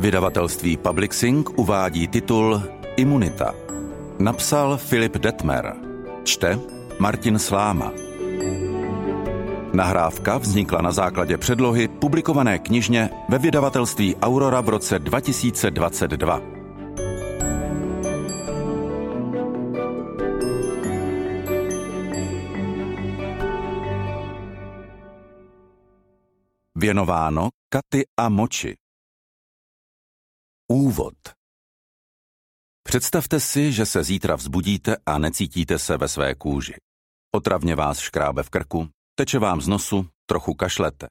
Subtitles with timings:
[0.00, 2.62] Vydavatelství Publixing uvádí titul
[2.96, 3.54] Imunita.
[4.18, 5.74] Napsal Filip Detmer.
[6.24, 6.58] Čte
[6.98, 7.92] Martin Sláma.
[9.72, 16.40] Nahrávka vznikla na základě předlohy publikované knižně ve vydavatelství Aurora v roce 2022.
[26.74, 28.85] Věnováno Katy a Moči.
[30.68, 31.14] Úvod
[32.82, 36.74] Představte si, že se zítra vzbudíte a necítíte se ve své kůži.
[37.34, 41.06] Otravně vás škrábe v krku, teče vám z nosu, trochu kašlete.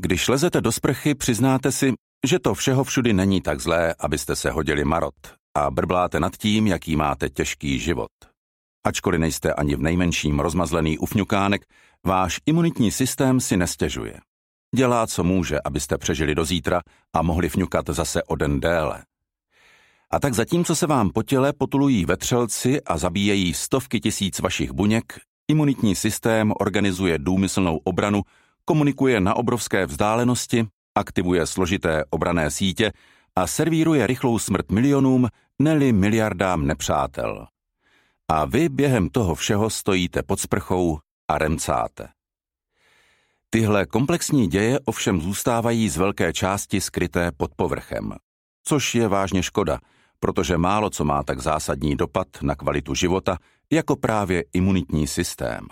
[0.00, 1.92] Když lezete do sprchy, přiznáte si,
[2.26, 6.66] že to všeho všudy není tak zlé, abyste se hodili marot a brbláte nad tím,
[6.66, 8.10] jaký máte těžký život.
[8.86, 11.62] Ačkoliv nejste ani v nejmenším rozmazlený ufňukánek,
[12.06, 14.20] váš imunitní systém si nestěžuje.
[14.76, 16.80] Dělá, co může, abyste přežili do zítra
[17.12, 19.02] a mohli fňukat zase o den déle.
[20.10, 25.20] A tak zatímco se vám po těle potulují vetřelci a zabíjejí stovky tisíc vašich buněk,
[25.48, 28.22] imunitní systém organizuje důmyslnou obranu,
[28.64, 32.92] komunikuje na obrovské vzdálenosti, aktivuje složité obrané sítě
[33.36, 37.46] a servíruje rychlou smrt milionům, neli miliardám nepřátel.
[38.28, 42.08] A vy během toho všeho stojíte pod sprchou a remcáte.
[43.52, 48.12] Tyhle komplexní děje ovšem zůstávají z velké části skryté pod povrchem.
[48.64, 49.78] Což je vážně škoda,
[50.20, 53.38] protože málo co má tak zásadní dopad na kvalitu života,
[53.72, 55.66] jako právě imunitní systém.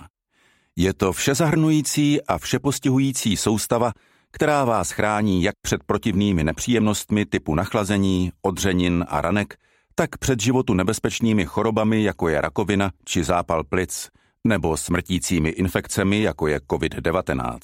[0.77, 3.93] Je to všezahrnující a všepostihující soustava,
[4.31, 9.57] která vás chrání jak před protivnými nepříjemnostmi typu nachlazení, odřenin a ranek,
[9.95, 14.09] tak před životu nebezpečnými chorobami, jako je rakovina či zápal plic,
[14.47, 17.59] nebo smrtícími infekcemi, jako je COVID-19.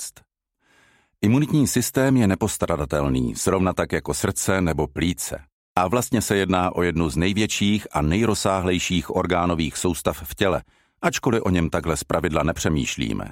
[1.23, 5.43] Imunitní systém je nepostradatelný, zrovna tak jako srdce nebo plíce.
[5.79, 10.63] A vlastně se jedná o jednu z největších a nejrozsáhlejších orgánových soustav v těle,
[11.03, 13.25] ačkoliv o něm takhle zpravidla nepřemýšlíme.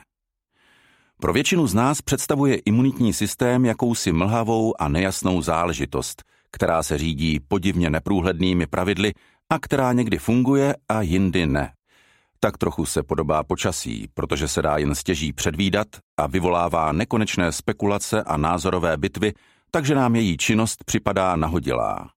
[1.21, 6.23] Pro většinu z nás představuje imunitní systém jakousi mlhavou a nejasnou záležitost,
[6.53, 9.13] která se řídí podivně neprůhlednými pravidly
[9.51, 11.73] a která někdy funguje a jindy ne
[12.45, 15.87] tak trochu se podobá počasí, protože se dá jen stěží předvídat
[16.17, 19.33] a vyvolává nekonečné spekulace a názorové bitvy,
[19.71, 22.11] takže nám její činnost připadá nahodilá.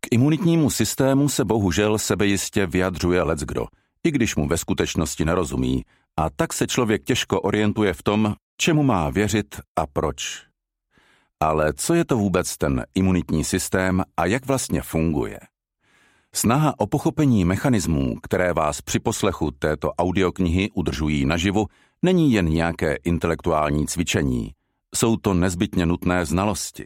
[0.00, 3.66] K imunitnímu systému se bohužel sebejistě vyjadřuje leckdo,
[4.04, 5.84] i když mu ve skutečnosti nerozumí,
[6.16, 10.42] a tak se člověk těžko orientuje v tom, čemu má věřit a proč.
[11.40, 15.38] Ale co je to vůbec ten imunitní systém a jak vlastně funguje?
[16.36, 21.66] Snaha o pochopení mechanismů, které vás při poslechu této audioknihy udržují naživu,
[22.02, 24.50] není jen nějaké intelektuální cvičení.
[24.94, 26.84] Jsou to nezbytně nutné znalosti.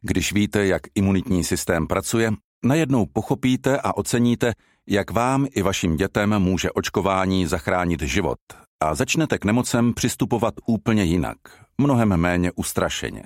[0.00, 2.32] Když víte, jak imunitní systém pracuje,
[2.64, 4.52] najednou pochopíte a oceníte,
[4.88, 8.38] jak vám i vašim dětem může očkování zachránit život
[8.80, 11.36] a začnete k nemocem přistupovat úplně jinak,
[11.78, 13.22] mnohem méně ustrašeně.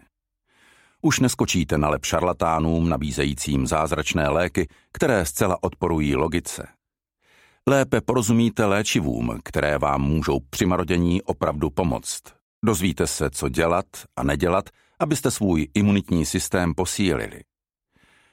[1.03, 6.69] Už neskočíte na lep šarlatánům nabízejícím zázračné léky, které zcela odporují logice.
[7.69, 12.23] Lépe porozumíte léčivům, které vám můžou při marodění opravdu pomoct.
[12.65, 13.87] Dozvíte se, co dělat
[14.17, 14.65] a nedělat,
[15.01, 17.41] abyste svůj imunitní systém posílili.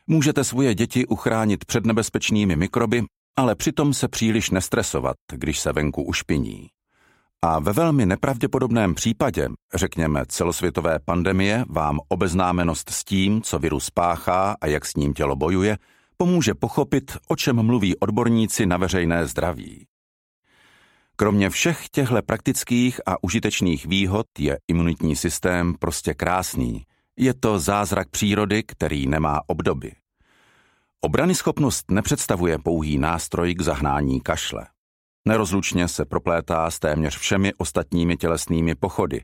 [0.08, 3.04] Můžete svoje děti uchránit před nebezpečnými mikroby,
[3.36, 6.70] ale přitom se příliš nestresovat, když se venku ušpiní.
[7.46, 14.56] A ve velmi nepravděpodobném případě, řekněme celosvětové pandemie, vám obeznámenost s tím, co virus páchá
[14.62, 15.78] a jak s ním tělo bojuje,
[16.18, 19.86] pomůže pochopit, o čem mluví odborníci na veřejné zdraví.
[21.16, 26.84] Kromě všech těchto praktických a užitečných výhod je imunitní systém prostě krásný.
[27.18, 29.92] Je to zázrak přírody, který nemá obdoby.
[31.02, 34.73] Obrany schopnost nepředstavuje pouhý nástroj k zahnání kašle.
[35.28, 39.22] Nerozlučně se proplétá s téměř všemi ostatními tělesnými pochody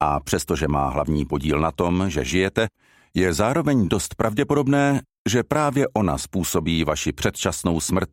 [0.00, 2.68] a přestože má hlavní podíl na tom, že žijete,
[3.14, 8.10] je zároveň dost pravděpodobné, že právě ona způsobí vaši předčasnou smrt,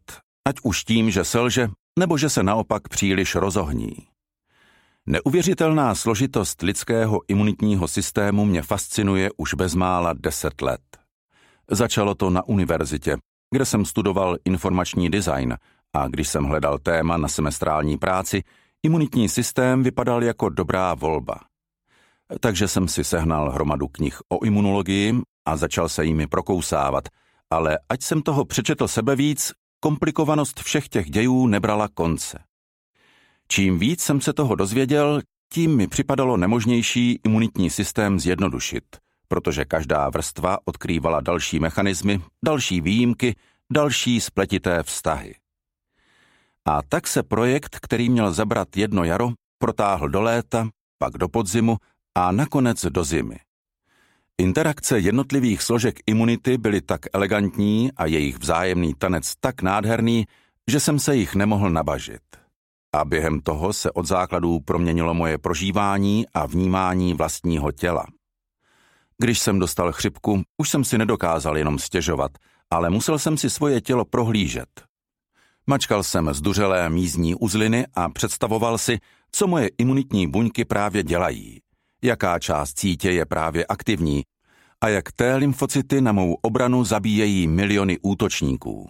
[0.47, 1.69] ať už tím, že selže,
[1.99, 3.95] nebo že se naopak příliš rozohní.
[5.05, 10.81] Neuvěřitelná složitost lidského imunitního systému mě fascinuje už bezmála deset let.
[11.71, 13.17] Začalo to na univerzitě,
[13.53, 15.57] kde jsem studoval informační design
[15.95, 18.43] a když jsem hledal téma na semestrální práci,
[18.83, 21.39] imunitní systém vypadal jako dobrá volba.
[22.39, 27.03] Takže jsem si sehnal hromadu knih o imunologii a začal se jimi prokousávat,
[27.49, 32.39] ale ať jsem toho přečetl sebe víc, komplikovanost všech těch dějů nebrala konce.
[33.47, 35.21] Čím víc jsem se toho dozvěděl,
[35.53, 38.83] tím mi připadalo nemožnější imunitní systém zjednodušit,
[39.27, 43.35] protože každá vrstva odkrývala další mechanismy, další výjimky,
[43.73, 45.35] další spletité vztahy.
[46.67, 51.77] A tak se projekt, který měl zabrat jedno jaro, protáhl do léta, pak do podzimu
[52.15, 53.39] a nakonec do zimy.
[54.37, 60.25] Interakce jednotlivých složek imunity byly tak elegantní a jejich vzájemný tanec tak nádherný,
[60.67, 62.21] že jsem se jich nemohl nabažit.
[62.95, 68.05] A během toho se od základů proměnilo moje prožívání a vnímání vlastního těla.
[69.17, 72.31] Když jsem dostal chřipku, už jsem si nedokázal jenom stěžovat,
[72.69, 74.86] ale musel jsem si svoje tělo prohlížet.
[75.69, 78.99] Mačkal jsem zduřelé mízní uzliny a představoval si,
[79.31, 81.59] co moje imunitní buňky právě dělají,
[82.03, 84.23] jaká část cítě je právě aktivní
[84.81, 88.89] a jak té lymfocyty na mou obranu zabíjejí miliony útočníků.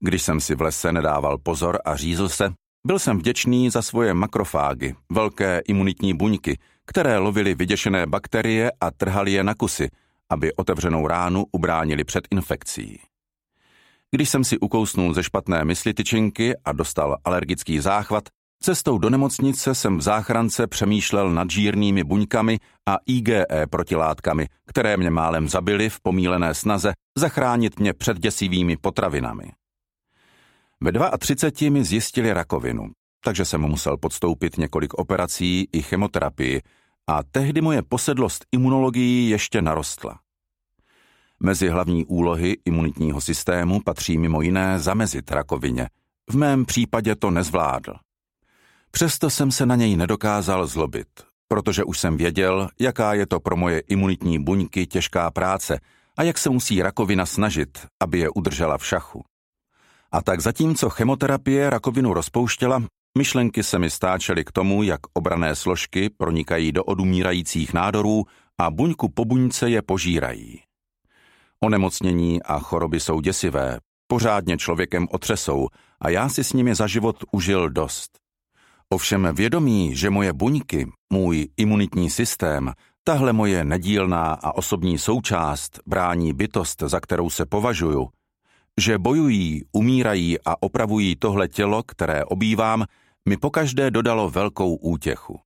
[0.00, 2.52] Když jsem si v lese nedával pozor a řízl se,
[2.86, 9.32] byl jsem vděčný za svoje makrofágy, velké imunitní buňky, které lovily vyděšené bakterie a trhali
[9.32, 9.88] je na kusy,
[10.30, 13.00] aby otevřenou ránu ubránili před infekcí.
[14.14, 18.24] Když jsem si ukousnul ze špatné mysli tyčinky a dostal alergický záchvat,
[18.62, 22.58] cestou do nemocnice jsem v záchrance přemýšlel nad žírnými buňkami
[22.88, 29.52] a IgE protilátkami, které mě málem zabily v pomílené snaze zachránit mě před děsivými potravinami.
[30.80, 32.90] Ve 32 mi zjistili rakovinu,
[33.24, 36.62] takže jsem musel podstoupit několik operací i chemoterapii
[37.08, 40.18] a tehdy moje posedlost imunologií ještě narostla.
[41.42, 45.88] Mezi hlavní úlohy imunitního systému patří mimo jiné zamezit rakovině.
[46.30, 47.94] V mém případě to nezvládl.
[48.90, 51.08] Přesto jsem se na něj nedokázal zlobit,
[51.48, 55.80] protože už jsem věděl, jaká je to pro moje imunitní buňky těžká práce
[56.16, 59.24] a jak se musí rakovina snažit, aby je udržela v šachu.
[60.12, 62.82] A tak zatímco chemoterapie rakovinu rozpouštěla,
[63.18, 68.24] myšlenky se mi stáčely k tomu, jak obrané složky pronikají do odumírajících nádorů
[68.58, 70.60] a buňku po buňce je požírají.
[71.64, 75.68] Onemocnění a choroby jsou děsivé, pořádně člověkem otřesou
[76.00, 78.18] a já si s nimi za život užil dost.
[78.88, 82.72] Ovšem vědomí, že moje buňky, můj imunitní systém,
[83.04, 88.08] tahle moje nedílná a osobní součást brání bytost, za kterou se považuju,
[88.80, 92.84] že bojují, umírají a opravují tohle tělo, které obývám,
[93.28, 95.40] mi pokaždé dodalo velkou útěchu.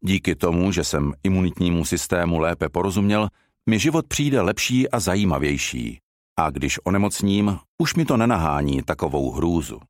[0.00, 3.28] Díky tomu, že jsem imunitnímu systému lépe porozuměl,
[3.70, 5.98] mi život přijde lepší a zajímavější.
[6.38, 9.80] A když onemocním, už mi to nenahání takovou hrůzu.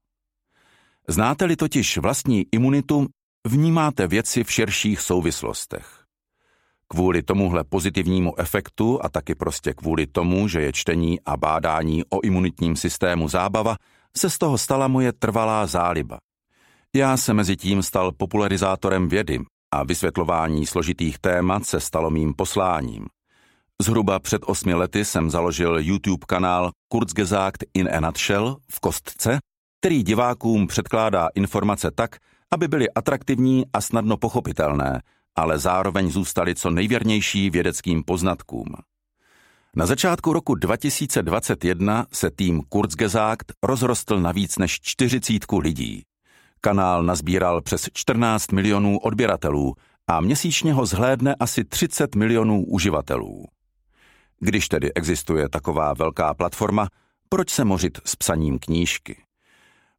[1.08, 3.06] Znáte-li totiž vlastní imunitu,
[3.46, 6.04] vnímáte věci v širších souvislostech.
[6.88, 12.20] Kvůli tomuhle pozitivnímu efektu a taky prostě kvůli tomu, že je čtení a bádání o
[12.20, 13.76] imunitním systému zábava,
[14.16, 16.18] se z toho stala moje trvalá záliba.
[16.94, 19.40] Já se mezi tím stal popularizátorem vědy
[19.74, 23.06] a vysvětlování složitých témat se stalo mým posláním.
[23.80, 29.38] Zhruba před osmi lety jsem založil YouTube kanál Kurzgesagt in a nutshell v kostce,
[29.80, 32.16] který divákům předkládá informace tak,
[32.52, 35.02] aby byly atraktivní a snadno pochopitelné,
[35.36, 38.66] ale zároveň zůstali co nejvěrnější vědeckým poznatkům.
[39.76, 46.02] Na začátku roku 2021 se tým Kurzgesagt rozrostl na víc než 40 lidí.
[46.60, 49.74] Kanál nazbíral přes 14 milionů odběratelů
[50.06, 53.46] a měsíčně ho zhlédne asi 30 milionů uživatelů.
[54.40, 56.88] Když tedy existuje taková velká platforma,
[57.28, 59.22] proč se mořit s psaním knížky?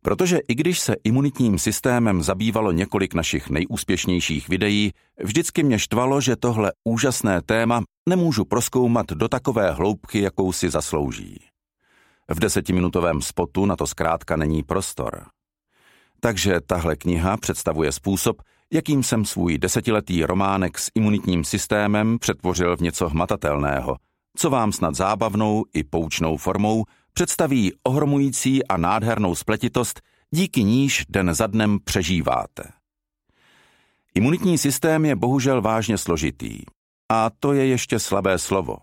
[0.03, 4.91] Protože i když se imunitním systémem zabývalo několik našich nejúspěšnějších videí,
[5.24, 11.39] vždycky mě štvalo, že tohle úžasné téma nemůžu proskoumat do takové hloubky, jakou si zaslouží.
[12.29, 15.25] V desetiminutovém spotu na to zkrátka není prostor.
[16.19, 18.41] Takže tahle kniha představuje způsob,
[18.74, 23.98] jakým jsem svůj desetiletý románek s imunitním systémem přetvořil v něco hmatatelného,
[24.38, 31.33] co vám snad zábavnou i poučnou formou představí ohromující a nádhernou spletitost, díky níž den
[31.33, 32.63] za dnem přežíváte.
[34.15, 36.59] Imunitní systém je bohužel vážně složitý.
[37.11, 38.77] A to je ještě slabé slovo.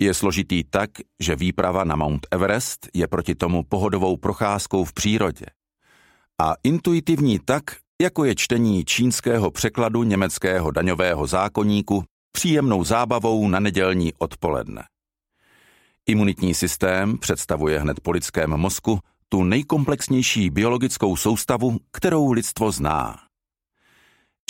[0.00, 0.90] Je složitý tak,
[1.20, 5.46] že výprava na Mount Everest je proti tomu pohodovou procházkou v přírodě.
[6.40, 7.62] A intuitivní tak,
[8.02, 14.82] jako je čtení čínského překladu německého daňového zákoníku příjemnou zábavou na nedělní odpoledne.
[16.06, 23.18] Imunitní systém představuje hned po lidském mozku tu nejkomplexnější biologickou soustavu, kterou lidstvo zná.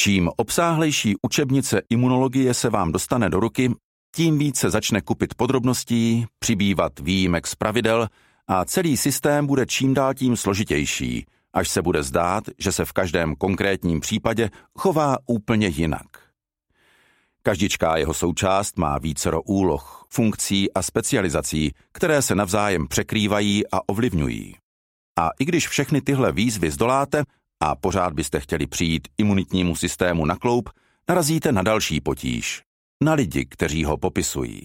[0.00, 3.74] Čím obsáhlejší učebnice imunologie se vám dostane do ruky,
[4.14, 8.08] tím více začne kupit podrobností, přibývat výjimek z pravidel
[8.48, 12.92] a celý systém bude čím dál tím složitější, až se bude zdát, že se v
[12.92, 16.06] každém konkrétním případě chová úplně jinak.
[17.42, 24.56] Každičká jeho součást má vícero úloh, funkcí a specializací, které se navzájem překrývají a ovlivňují.
[25.18, 27.22] A i když všechny tyhle výzvy zdoláte
[27.60, 30.70] a pořád byste chtěli přijít imunitnímu systému na kloup,
[31.08, 32.62] narazíte na další potíž.
[33.04, 34.62] Na lidi, kteří ho popisují.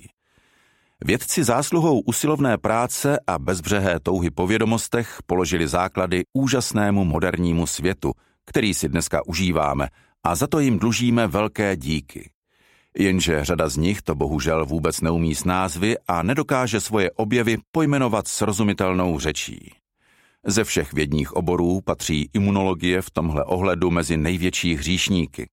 [1.05, 8.11] Vědci zásluhou usilovné práce a bezbřehé touhy po vědomostech položili základy úžasnému modernímu světu,
[8.45, 9.87] který si dneska užíváme
[10.23, 12.29] a za to jim dlužíme velké díky.
[12.99, 18.27] Jenže řada z nich to bohužel vůbec neumí s názvy a nedokáže svoje objevy pojmenovat
[18.27, 19.73] srozumitelnou řečí.
[20.45, 25.49] Ze všech vědních oborů patří imunologie v tomhle ohledu mezi největší hříšníky.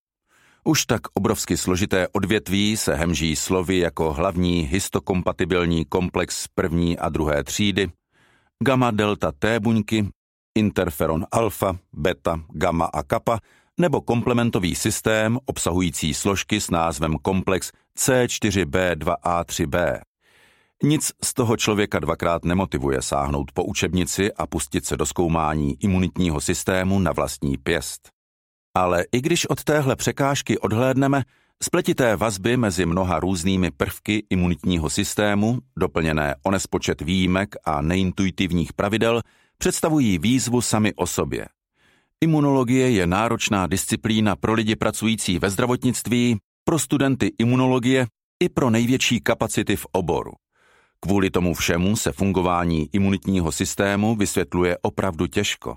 [0.65, 7.45] Už tak obrovsky složité odvětví se hemží slovy jako hlavní histokompatibilní komplex první a druhé
[7.45, 7.91] třídy,
[8.65, 10.09] gamma delta T buňky,
[10.55, 13.39] interferon alfa, beta, gamma a kappa
[13.81, 20.01] nebo komplementový systém obsahující složky s názvem komplex C4B2A3B.
[20.83, 26.41] Nic z toho člověka dvakrát nemotivuje sáhnout po učebnici a pustit se do zkoumání imunitního
[26.41, 28.09] systému na vlastní pěst.
[28.77, 31.23] Ale i když od téhle překážky odhlédneme,
[31.63, 39.23] spletité vazby mezi mnoha různými prvky imunitního systému, doplněné o nespočet výjimek a neintuitivních pravidel,
[39.59, 41.47] představují výzvu sami o sobě.
[42.25, 48.07] Imunologie je náročná disciplína pro lidi pracující ve zdravotnictví, pro studenty imunologie
[48.43, 50.33] i pro největší kapacity v oboru.
[51.01, 55.77] Kvůli tomu všemu se fungování imunitního systému vysvětluje opravdu těžko.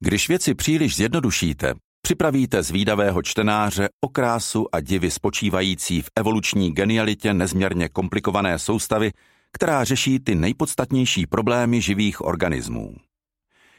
[0.00, 7.34] Když věci příliš zjednodušíte, připravíte zvídavého čtenáře o krásu a divy spočívající v evoluční genialitě
[7.34, 9.10] nezměrně komplikované soustavy,
[9.52, 12.94] která řeší ty nejpodstatnější problémy živých organismů.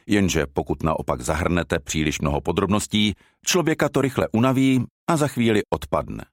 [0.08, 3.14] Jenže pokud naopak zahrnete příliš mnoho podrobností,
[3.46, 6.24] člověka to rychle unaví a za chvíli odpadne.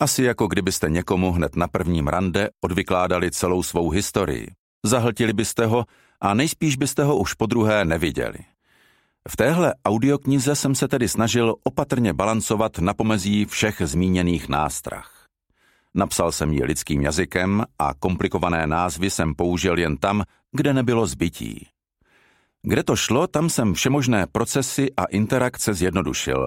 [0.00, 4.48] Asi jako kdybyste někomu hned na prvním rande odvykládali celou svou historii.
[4.86, 5.84] Zahltili byste ho
[6.20, 8.38] a nejspíš byste ho už po druhé neviděli.
[9.28, 15.26] V téhle audioknize jsem se tedy snažil opatrně balancovat na pomezí všech zmíněných nástrah.
[15.94, 20.22] Napsal jsem ji lidským jazykem a komplikované názvy jsem použil jen tam,
[20.52, 21.66] kde nebylo zbytí.
[22.62, 26.46] Kde to šlo, tam jsem všemožné procesy a interakce zjednodušil,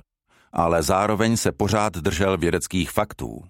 [0.54, 3.44] ale zároveň se pořád držel vědeckých faktů.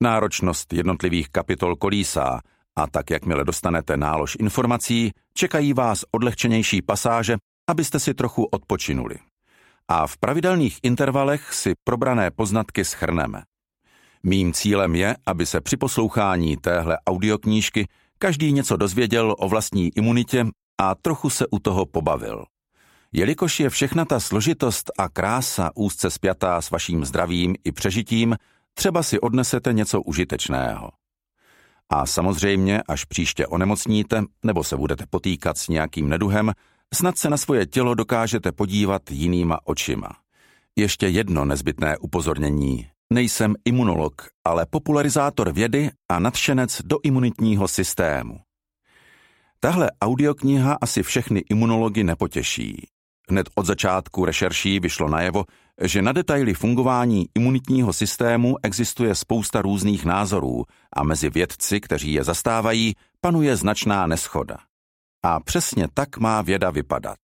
[0.00, 2.40] Náročnost jednotlivých kapitol kolísá
[2.76, 7.36] a tak, jakmile dostanete nálož informací, čekají vás odlehčenější pasáže,
[7.70, 9.16] abyste si trochu odpočinuli.
[9.88, 13.42] A v pravidelných intervalech si probrané poznatky schrneme.
[14.22, 17.86] Mým cílem je, aby se při poslouchání téhle audioknížky
[18.18, 20.46] každý něco dozvěděl o vlastní imunitě
[20.80, 22.44] a trochu se u toho pobavil.
[23.12, 28.36] Jelikož je všechna ta složitost a krása úzce spjatá s vaším zdravím i přežitím,
[28.74, 30.90] třeba si odnesete něco užitečného.
[31.90, 36.52] A samozřejmě, až příště onemocníte nebo se budete potýkat s nějakým neduhem,
[36.94, 40.08] snad se na svoje tělo dokážete podívat jinýma očima.
[40.76, 42.88] Ještě jedno nezbytné upozornění.
[43.12, 48.40] Nejsem imunolog, ale popularizátor vědy a nadšenec do imunitního systému.
[49.64, 52.86] Tahle audiokniha asi všechny imunology nepotěší.
[53.30, 55.44] Hned od začátku rešerší vyšlo najevo,
[55.82, 60.64] že na detaily fungování imunitního systému existuje spousta různých názorů
[60.96, 64.56] a mezi vědci, kteří je zastávají, panuje značná neschoda.
[65.22, 67.18] A přesně tak má věda vypadat.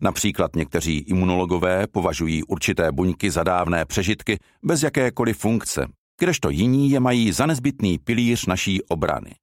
[0.00, 5.86] Například někteří imunologové považují určité buňky za dávné přežitky bez jakékoliv funkce,
[6.20, 9.34] kdežto jiní je mají za nezbytný pilíř naší obrany.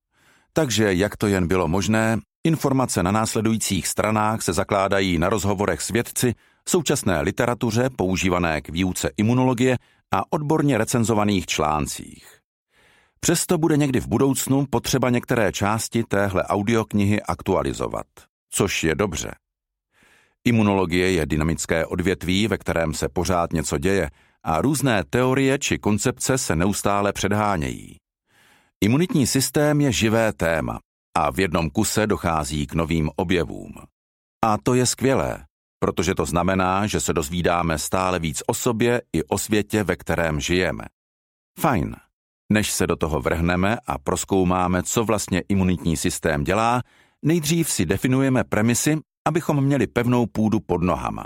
[0.53, 5.89] Takže jak to jen bylo možné, informace na následujících stranách se zakládají na rozhovorech s
[5.89, 6.33] vědci,
[6.69, 9.77] současné literatuře používané k výuce imunologie
[10.13, 12.39] a odborně recenzovaných článcích.
[13.19, 18.05] Přesto bude někdy v budoucnu potřeba některé části téhle audioknihy aktualizovat,
[18.49, 19.31] což je dobře.
[20.45, 24.09] Imunologie je dynamické odvětví, ve kterém se pořád něco děje
[24.43, 28.02] a různé teorie či koncepce se neustále předhánějí.
[28.83, 30.79] Imunitní systém je živé téma
[31.17, 33.73] a v jednom kuse dochází k novým objevům.
[34.45, 35.45] A to je skvělé,
[35.79, 40.39] protože to znamená, že se dozvídáme stále víc o sobě i o světě, ve kterém
[40.39, 40.83] žijeme.
[41.59, 41.95] Fajn.
[42.53, 46.81] Než se do toho vrhneme a proskoumáme, co vlastně imunitní systém dělá,
[47.25, 48.97] nejdřív si definujeme premisy,
[49.27, 51.25] abychom měli pevnou půdu pod nohama.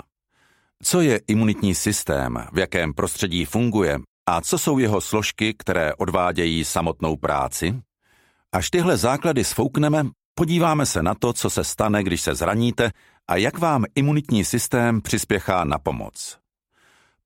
[0.82, 3.98] Co je imunitní systém, v jakém prostředí funguje
[4.30, 7.80] a co jsou jeho složky, které odvádějí samotnou práci?
[8.52, 12.90] Až tyhle základy sfoukneme, podíváme se na to, co se stane, když se zraníte
[13.28, 16.38] a jak vám imunitní systém přispěchá na pomoc.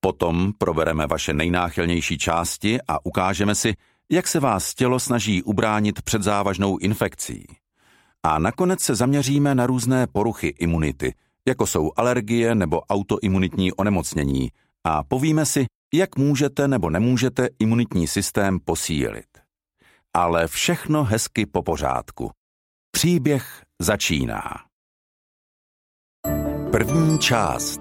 [0.00, 3.74] Potom probereme vaše nejnáchylnější části a ukážeme si,
[4.10, 7.46] jak se vás tělo snaží ubránit před závažnou infekcí.
[8.22, 11.14] A nakonec se zaměříme na různé poruchy imunity,
[11.48, 14.50] jako jsou alergie nebo autoimunitní onemocnění,
[14.84, 19.26] a povíme si, jak můžete nebo nemůžete imunitní systém posílit.
[20.14, 22.30] Ale všechno hezky po pořádku.
[22.90, 24.42] Příběh začíná.
[26.70, 27.80] První část.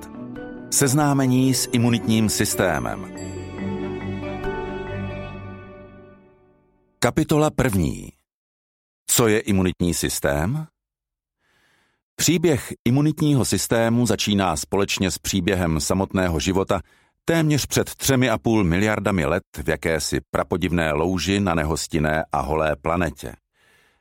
[0.71, 3.13] Seznámení s imunitním systémem.
[6.99, 8.11] Kapitola první.
[9.07, 10.67] Co je imunitní systém?
[12.15, 16.81] Příběh imunitního systému začíná společně s příběhem samotného života
[17.31, 22.75] téměř před třemi a půl miliardami let v jakési prapodivné louži na nehostinné a holé
[22.75, 23.33] planetě.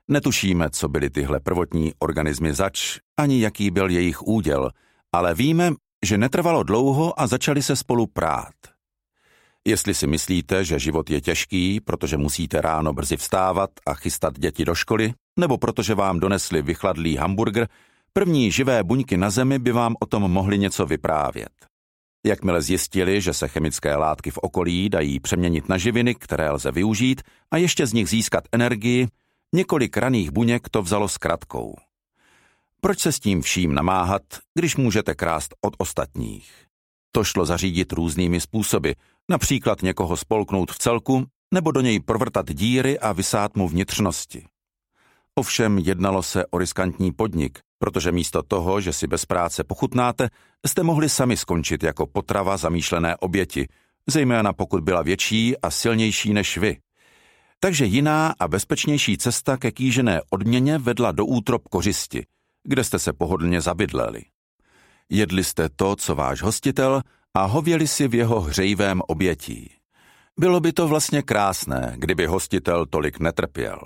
[0.08, 4.70] Netušíme, co byly tyhle prvotní organismy zač, ani jaký byl jejich úděl,
[5.12, 5.72] ale víme,
[6.04, 8.54] že netrvalo dlouho a začali se spolu prát.
[9.66, 14.64] Jestli si myslíte, že život je těžký, protože musíte ráno brzy vstávat a chystat děti
[14.64, 17.68] do školy, nebo protože vám donesli vychladlý hamburger,
[18.12, 21.69] první živé buňky na Zemi by vám o tom mohli něco vyprávět.
[22.26, 27.22] Jakmile zjistili, že se chemické látky v okolí dají přeměnit na živiny, které lze využít
[27.50, 29.08] a ještě z nich získat energii,
[29.54, 31.76] několik raných buněk to vzalo s kratkou.
[32.80, 34.22] Proč se s tím vším namáhat,
[34.54, 36.52] když můžete krást od ostatních?
[37.12, 38.90] To šlo zařídit různými způsoby,
[39.28, 44.46] například někoho spolknout v celku nebo do něj provrtat díry a vysát mu vnitřnosti.
[45.34, 50.28] Ovšem jednalo se o riskantní podnik, protože místo toho, že si bez práce pochutnáte,
[50.66, 53.68] jste mohli sami skončit jako potrava zamýšlené oběti,
[54.06, 56.76] zejména pokud byla větší a silnější než vy.
[57.60, 62.26] Takže jiná a bezpečnější cesta ke kýžené odměně vedla do útrop kořisti,
[62.64, 64.22] kde jste se pohodlně zabydleli.
[65.10, 67.02] Jedli jste to, co váš hostitel,
[67.34, 69.70] a hověli si v jeho hřejivém obětí.
[70.38, 73.78] Bylo by to vlastně krásné, kdyby hostitel tolik netrpěl.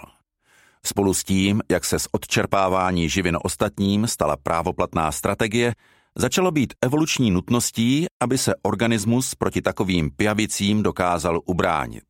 [0.86, 5.74] Spolu s tím, jak se z odčerpávání živin ostatním stala právoplatná strategie,
[6.16, 12.04] začalo být evoluční nutností, aby se organismus proti takovým pijavicím dokázal ubránit.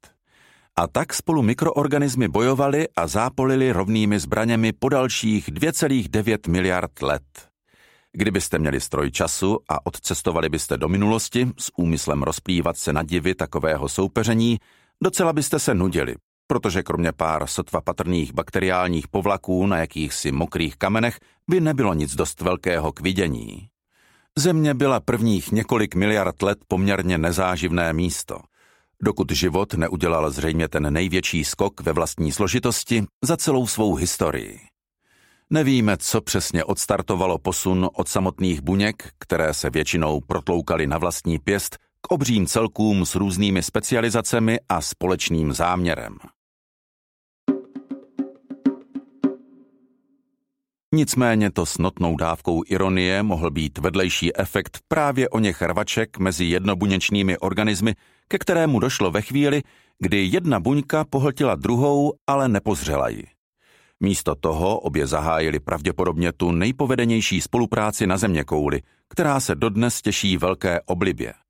[0.77, 7.23] A tak spolu mikroorganismy bojovali a zápolili rovnými zbraněmi po dalších 2,9 miliard let.
[8.13, 13.35] Kdybyste měli stroj času a odcestovali byste do minulosti s úmyslem rozplývat se na divy
[13.35, 14.59] takového soupeření,
[15.03, 16.15] docela byste se nudili,
[16.47, 22.41] protože kromě pár sotva patrných bakteriálních povlaků na jakýchsi mokrých kamenech by nebylo nic dost
[22.41, 23.69] velkého k vidění.
[24.39, 28.39] Země byla prvních několik miliard let poměrně nezáživné místo,
[29.03, 34.61] dokud život neudělal zřejmě ten největší skok ve vlastní složitosti za celou svou historii.
[35.51, 41.79] Nevíme, co přesně odstartovalo posun od samotných buněk, které se většinou protloukaly na vlastní pěst,
[42.09, 46.17] k obřím celkům s různými specializacemi a společným záměrem.
[50.95, 56.45] Nicméně to s notnou dávkou ironie mohl být vedlejší efekt právě o něch rvaček mezi
[56.45, 57.95] jednobuněčnými organismy,
[58.29, 59.63] ke kterému došlo ve chvíli,
[59.99, 63.25] kdy jedna buňka pohltila druhou, ale nepozřela ji.
[64.01, 70.37] Místo toho obě zahájili pravděpodobně tu nejpovedenější spolupráci na země kouli, která se dodnes těší
[70.37, 71.44] velké oblibě.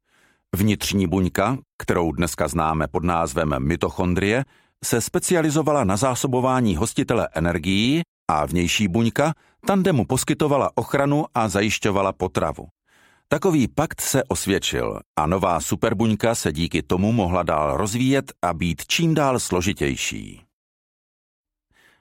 [0.55, 4.45] Vnitřní buňka, kterou dneska známe pod názvem mitochondrie,
[4.85, 9.35] se specializovala na zásobování hostitele energií a vnější buňka
[9.67, 12.69] tandemu poskytovala ochranu a zajišťovala potravu.
[13.29, 18.87] Takový pakt se osvědčil a nová superbuňka se díky tomu mohla dál rozvíjet a být
[18.87, 20.43] čím dál složitější.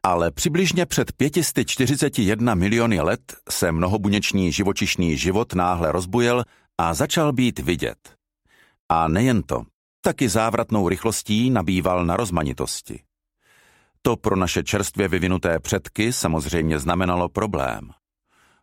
[0.03, 6.43] Ale přibližně před 541 miliony let se mnohobuněčný živočišný život náhle rozbujel
[6.77, 8.22] a začal být vidět.
[8.93, 9.63] A nejen to,
[10.01, 12.99] taky závratnou rychlostí nabýval na rozmanitosti.
[14.01, 17.89] To pro naše čerstvě vyvinuté předky samozřejmě znamenalo problém.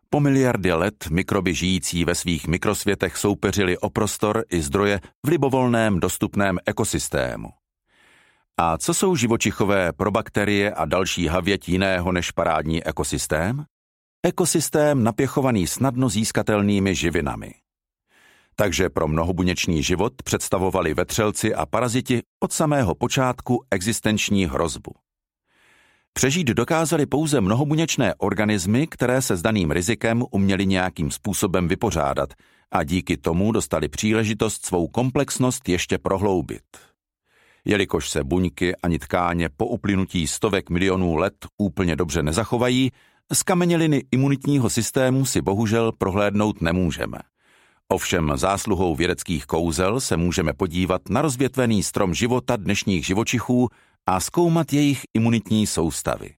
[0.09, 5.99] Po miliardy let mikroby žijící ve svých mikrosvětech soupeřili o prostor i zdroje v libovolném
[5.99, 7.49] dostupném ekosystému.
[8.57, 13.65] A co jsou živočichové probakterie a další havěť jiného než parádní ekosystém?
[14.23, 17.60] Ekosystém napěchovaný snadno získatelnými živinami.
[18.55, 24.91] Takže pro mnohobuněčný život představovali vetřelci a paraziti od samého počátku existenční hrozbu.
[26.13, 32.33] Přežít dokázali pouze mnohobuněčné organismy, které se s daným rizikem uměli nějakým způsobem vypořádat
[32.71, 36.63] a díky tomu dostali příležitost svou komplexnost ještě prohloubit.
[37.65, 42.91] Jelikož se buňky ani tkáně po uplynutí stovek milionů let úplně dobře nezachovají,
[43.33, 47.17] z kameněliny imunitního systému si bohužel prohlédnout nemůžeme.
[47.91, 53.69] Ovšem zásluhou vědeckých kouzel se můžeme podívat na rozvětvený strom života dnešních živočichů
[54.07, 56.33] a zkoumat jejich imunitní soustavy.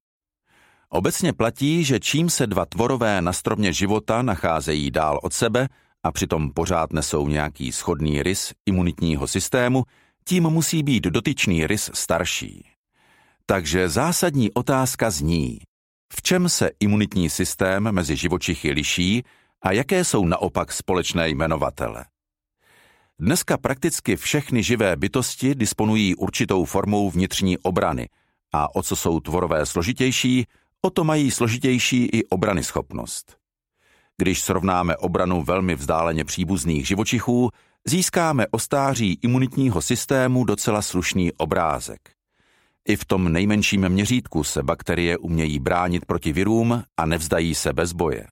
[0.89, 5.68] Obecně platí, že čím se dva tvorové na stromě života nacházejí dál od sebe
[6.04, 9.84] a přitom pořád nesou nějaký schodný rys imunitního systému,
[10.26, 12.66] tím musí být dotyčný rys starší.
[13.46, 15.60] Takže zásadní otázka zní,
[16.13, 19.24] v čem se imunitní systém mezi živočichy liší
[19.63, 22.06] a jaké jsou naopak společné jmenovatele.
[23.19, 28.10] Dneska prakticky všechny živé bytosti disponují určitou formou vnitřní obrany
[28.52, 30.45] a o co jsou tvorové složitější,
[30.82, 33.38] o to mají složitější i obrany schopnost.
[34.17, 37.49] Když srovnáme obranu velmi vzdáleně příbuzných živočichů,
[37.88, 41.99] získáme o stáří imunitního systému docela slušný obrázek.
[42.88, 47.93] I v tom nejmenším měřítku se bakterie umějí bránit proti virům a nevzdají se bez
[47.93, 48.28] boje.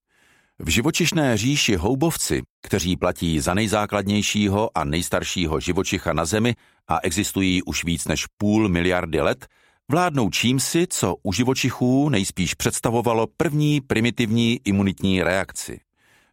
[0.64, 6.56] V živočišné říši houbovci, kteří platí za nejzákladnějšího a nejstaršího živočicha na Zemi
[6.88, 9.48] a existují už víc než půl miliardy let,
[9.92, 15.80] vládnou čímsi, co u živočichů nejspíš představovalo první primitivní imunitní reakci.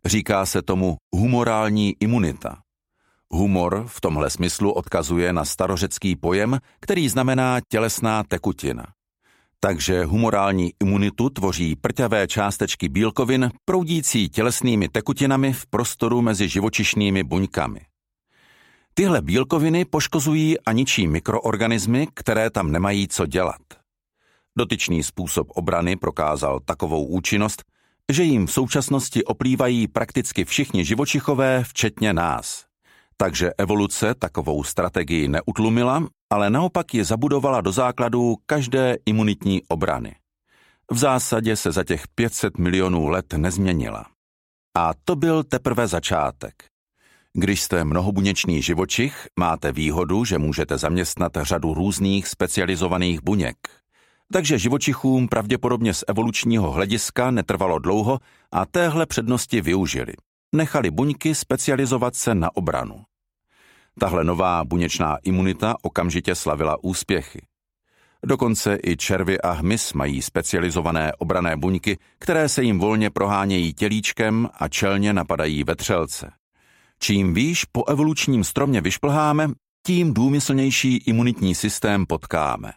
[0.05, 2.59] Říká se tomu humorální imunita.
[3.31, 8.85] Humor v tomhle smyslu odkazuje na starořecký pojem, který znamená tělesná tekutina.
[9.61, 17.81] Takže humorální imunitu tvoří prťavé částečky bílkovin proudící tělesnými tekutinami v prostoru mezi živočišnými buňkami.
[18.95, 23.61] Tyhle bílkoviny poškozují a ničí mikroorganismy, které tam nemají co dělat.
[24.59, 27.63] Dotyčný způsob obrany prokázal takovou účinnost,
[28.13, 32.68] že jim v současnosti oplývají prakticky všichni živočichové, včetně nás.
[33.21, 40.15] Takže evoluce takovou strategii neutlumila, ale naopak je zabudovala do základů každé imunitní obrany.
[40.91, 44.07] V zásadě se za těch 500 milionů let nezměnila.
[44.77, 46.55] A to byl teprve začátek.
[47.33, 53.57] Když jste mnohobuněčný živočich, máte výhodu, že můžete zaměstnat řadu různých specializovaných buněk.
[54.33, 58.19] Takže živočichům pravděpodobně z evolučního hlediska netrvalo dlouho
[58.53, 60.13] a téhle přednosti využili.
[60.55, 63.05] Nechali buňky specializovat se na obranu.
[64.01, 67.47] Tahle nová buněčná imunita okamžitě slavila úspěchy.
[68.27, 74.49] Dokonce i červy a hmyz mají specializované obrané buňky, které se jim volně prohánějí tělíčkem
[74.55, 76.33] a čelně napadají vetřelce.
[76.99, 79.49] Čím výš po evolučním stromě vyšplháme,
[79.87, 82.73] tím důmyslnější imunitní systém potkáme.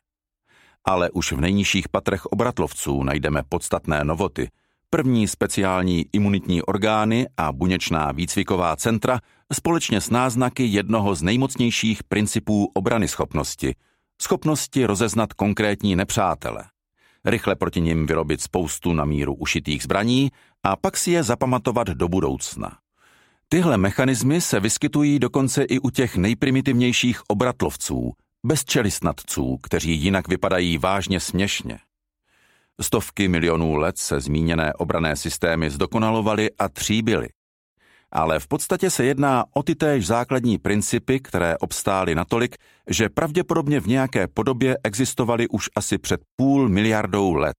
[0.86, 4.50] Ale už v nejnižších patrech obratlovců najdeme podstatné novoty.
[4.94, 9.20] První speciální imunitní orgány a buněčná výcviková centra
[9.54, 13.76] společně s náznaky jednoho z nejmocnějších principů obrany schopnosti–
[14.22, 16.64] schopnosti rozeznat konkrétní nepřátele.
[17.26, 20.32] Rychle proti nim vyrobit spoustu na míru ušitých zbraní
[20.64, 22.78] a pak si je zapamatovat do budoucna.
[23.50, 28.12] Tyhle mechanismy se vyskytují dokonce i u těch nejprimitivnějších obratlovců,
[28.46, 31.80] bezčelistnatců, kteří jinak vypadají vážně směšně.
[32.82, 37.28] Stovky milionů let se zmíněné obrané systémy zdokonalovaly a tříbily.
[38.12, 42.56] Ale v podstatě se jedná o ty též základní principy, které obstály natolik,
[42.90, 47.58] že pravděpodobně v nějaké podobě existovaly už asi před půl miliardou let.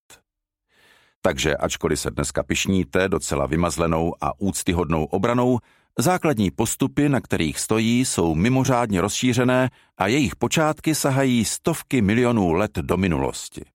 [1.22, 5.58] Takže ačkoliv se dneska pišníte docela vymazlenou a úctyhodnou obranou,
[5.98, 12.78] Základní postupy, na kterých stojí, jsou mimořádně rozšířené a jejich počátky sahají stovky milionů let
[12.78, 13.71] do minulosti.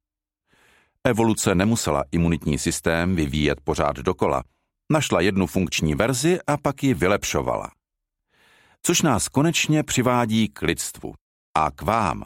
[1.07, 4.43] Evoluce nemusela imunitní systém vyvíjet pořád dokola.
[4.91, 7.71] Našla jednu funkční verzi a pak ji vylepšovala.
[8.83, 11.13] Což nás konečně přivádí k lidstvu.
[11.57, 12.23] A k vám.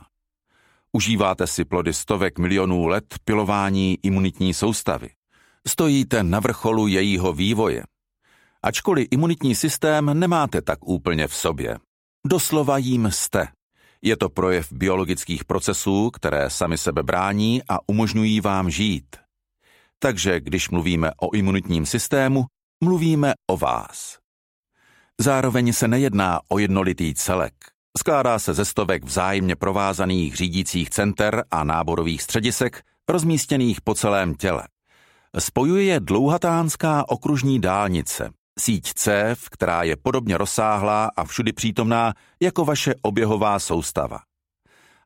[0.91, 5.09] Užíváte si plody stovek milionů let pilování imunitní soustavy.
[5.67, 7.83] Stojíte na vrcholu jejího vývoje
[8.63, 11.77] ačkoliv imunitní systém nemáte tak úplně v sobě.
[12.27, 13.47] Doslova jím jste.
[14.03, 19.15] Je to projev biologických procesů, které sami sebe brání a umožňují vám žít.
[19.99, 22.45] Takže když mluvíme o imunitním systému,
[22.83, 24.17] mluvíme o vás.
[25.19, 27.53] Zároveň se nejedná o jednolitý celek.
[27.97, 34.67] Skládá se ze stovek vzájemně provázaných řídících center a náborových středisek, rozmístěných po celém těle.
[35.39, 38.29] Spojuje je dlouhatánská okružní dálnice,
[38.61, 44.19] síť cév, která je podobně rozsáhlá a všudy přítomná jako vaše oběhová soustava.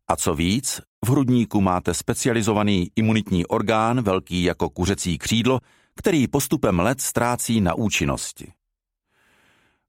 [0.08, 5.60] A co víc, v hrudníku máte specializovaný imunitní orgán velký jako kuřecí křídlo,
[5.96, 8.54] který postupem let ztrácí na účinnosti.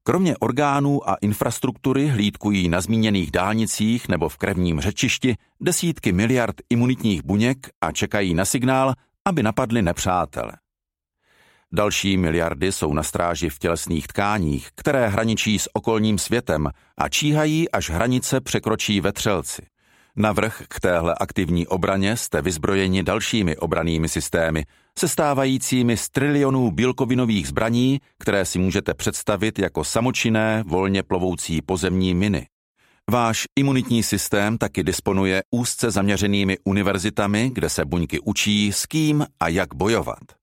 [0.03, 7.23] Kromě orgánů a infrastruktury hlídkují na zmíněných dálnicích nebo v krevním řečišti desítky miliard imunitních
[7.23, 8.93] buněk a čekají na signál,
[9.25, 10.51] aby napadly nepřátele.
[11.73, 17.71] Další miliardy jsou na stráži v tělesných tkáních, které hraničí s okolním světem a číhají,
[17.71, 19.61] až hranice překročí vetřelci.
[20.15, 24.63] Navrh k téhle aktivní obraně jste vyzbrojeni dalšími obranými systémy,
[24.97, 32.47] sestávajícími z trilionů bílkovinových zbraní, které si můžete představit jako samočinné, volně plovoucí pozemní miny.
[33.11, 39.47] Váš imunitní systém taky disponuje úzce zaměřenými univerzitami, kde se buňky učí, s kým a
[39.47, 40.36] jak bojovat.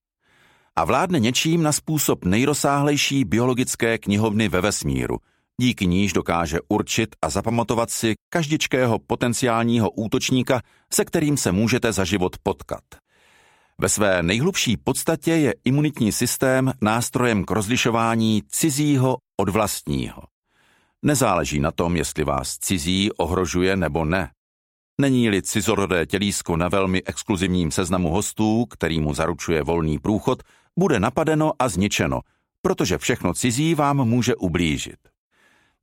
[0.77, 5.19] A vládne něčím na způsob nejrozsáhlejší biologické knihovny ve vesmíru,
[5.61, 10.61] díky níž dokáže určit a zapamatovat si každičkého potenciálního útočníka,
[10.93, 12.85] se kterým se můžete za život potkat.
[13.79, 20.23] Ve své nejhlubší podstatě je imunitní systém nástrojem k rozlišování cizího od vlastního.
[21.03, 24.31] Nezáleží na tom, jestli vás cizí ohrožuje nebo ne.
[25.01, 30.43] Není-li cizorodé tělísko na velmi exkluzivním seznamu hostů, který mu zaručuje volný průchod,
[30.79, 32.21] bude napadeno a zničeno,
[32.63, 34.99] protože všechno cizí vám může ublížit.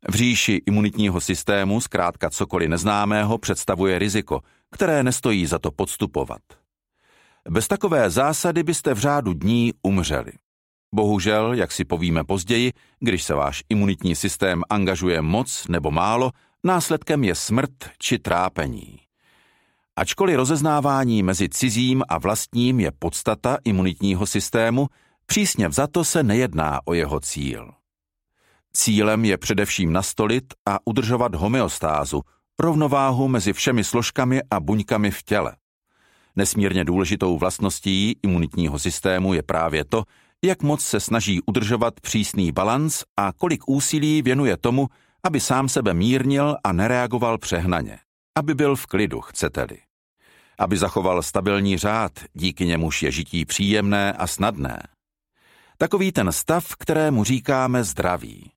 [0.09, 6.41] V říši imunitního systému zkrátka cokoliv neznámého představuje riziko, které nestojí za to podstupovat.
[7.49, 10.31] Bez takové zásady byste v řádu dní umřeli.
[10.95, 16.31] Bohužel, jak si povíme později, když se váš imunitní systém angažuje moc nebo málo,
[16.63, 18.99] následkem je smrt či trápení.
[20.01, 24.87] Ačkoliv rozeznávání mezi cizím a vlastním je podstata imunitního systému,
[25.25, 27.71] přísně vzato se nejedná o jeho cíl.
[28.73, 32.21] Cílem je především nastolit a udržovat homeostázu,
[32.59, 35.55] rovnováhu mezi všemi složkami a buňkami v těle.
[36.35, 40.03] Nesmírně důležitou vlastností imunitního systému je právě to,
[40.43, 44.87] jak moc se snaží udržovat přísný balans a kolik úsilí věnuje tomu,
[45.23, 47.97] aby sám sebe mírnil a nereagoval přehnaně.
[48.37, 49.77] Aby byl v klidu, chcete-li.
[50.61, 54.83] Aby zachoval stabilní řád, díky němuž je žití příjemné a snadné.
[55.77, 58.51] Takový ten stav, kterému říkáme zdraví.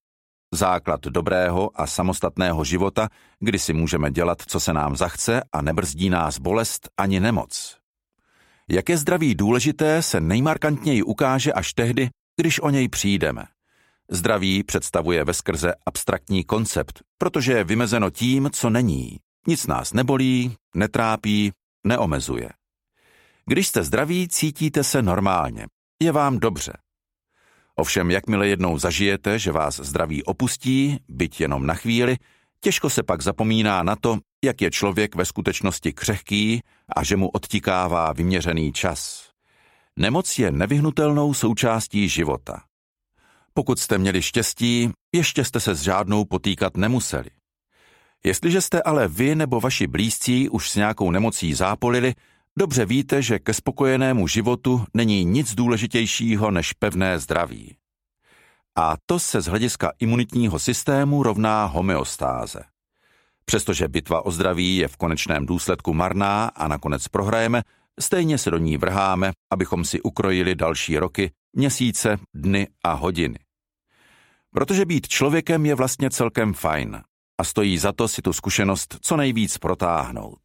[0.55, 3.09] Základ dobrého a samostatného života,
[3.41, 7.77] kdy si můžeme dělat, co se nám zachce a nebrzdí nás bolest ani nemoc.
[8.69, 13.45] Jak je zdraví důležité, se nejmarkantněji ukáže až tehdy, když o něj přijdeme.
[14.11, 19.19] Zdraví představuje veskrze abstraktní koncept, protože je vymezeno tím, co není.
[19.47, 21.53] Nic nás nebolí, netrápí,
[21.85, 22.49] neomezuje.
[23.47, 25.67] Když jste zdraví, cítíte se normálně.
[26.03, 26.73] Je vám dobře.
[27.77, 32.17] Ovšem, jakmile jednou zažijete, že vás zdraví opustí, byť jenom na chvíli,
[32.61, 36.61] těžko se pak zapomíná na to, jak je člověk ve skutečnosti křehký
[36.97, 39.31] a že mu odtikává vyměřený čas.
[39.97, 42.63] Nemoc je nevyhnutelnou součástí života.
[43.55, 47.31] Pokud jste měli štěstí, ještě jste se s žádnou potýkat nemuseli.
[48.27, 52.15] Jestliže jste ale vy nebo vaši blízcí už s nějakou nemocí zápolili,
[52.59, 57.77] dobře víte, že ke spokojenému životu není nic důležitějšího než pevné zdraví.
[58.77, 62.65] A to se z hlediska imunitního systému rovná homeostáze.
[63.45, 67.63] Přestože bitva o zdraví je v konečném důsledku marná a nakonec prohrajeme,
[68.01, 73.39] stejně se do ní vrháme, abychom si ukrojili další roky, měsíce, dny a hodiny.
[74.51, 77.03] Protože být člověkem je vlastně celkem fajn
[77.39, 80.41] a stojí za to si tu zkušenost co nejvíc protáhnout.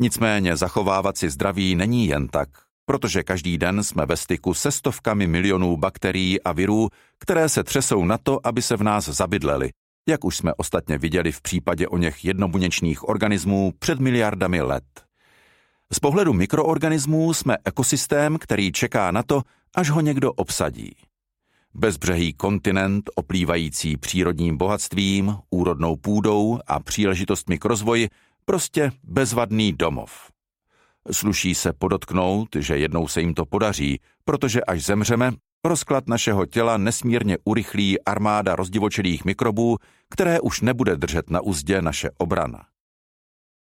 [0.00, 2.48] Nicméně zachovávat si zdraví není jen tak,
[2.86, 8.04] protože každý den jsme ve styku se stovkami milionů bakterií a virů, které se třesou
[8.04, 9.70] na to, aby se v nás zabydleli,
[10.08, 14.84] jak už jsme ostatně viděli v případě o něch jednobuněčných organismů před miliardami let.
[15.92, 19.42] Z pohledu mikroorganismů jsme ekosystém, který čeká na to,
[19.74, 20.96] až ho někdo obsadí.
[21.74, 28.08] Bezbřehý kontinent, oplývající přírodním bohatstvím, úrodnou půdou a příležitostmi k rozvoji,
[28.44, 30.30] prostě bezvadný domov.
[31.10, 35.32] Sluší se podotknout, že jednou se jim to podaří, protože až zemřeme,
[35.64, 39.76] rozklad našeho těla nesmírně urychlí armáda rozdivočelých mikrobů,
[40.10, 42.64] které už nebude držet na úzdě naše obrana.